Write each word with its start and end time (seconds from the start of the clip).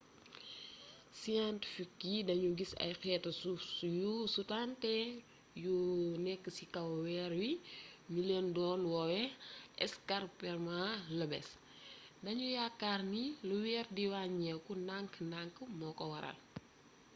scientifique 1.19 2.03
yi 2.13 2.19
dañu 2.29 2.49
gis 2.59 2.71
ay 2.83 2.93
xeetu 3.01 3.29
suuf 3.41 3.65
yu 3.97 4.11
sutante 4.35 4.93
yu 5.63 5.75
nekk 6.25 6.43
ci 6.55 6.63
kaw 6.75 6.89
weer 7.05 7.31
wi 7.39 7.51
ñu 8.11 8.19
leen 8.29 8.47
do 8.55 8.63
woowe 8.91 9.19
ay 9.25 9.31
escarpements 9.85 10.99
lobés 11.17 11.47
dañu 12.23 12.45
yaakaar 12.57 13.01
ni 13.13 13.23
lu 13.47 13.55
weer 13.63 13.87
di 13.95 14.03
wàññiku 14.13 14.71
ndank-ndank 14.85 15.55
moo 15.77 15.93
ko 15.97 16.03
waral 16.13 16.37